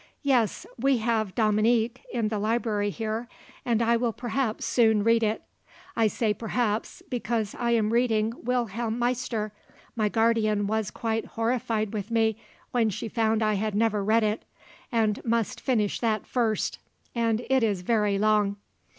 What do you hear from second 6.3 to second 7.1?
perhaps,